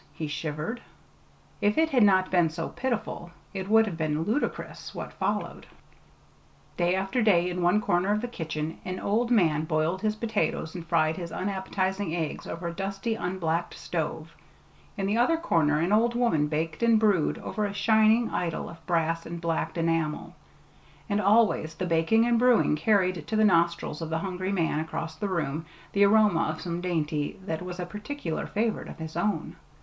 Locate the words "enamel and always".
19.77-21.75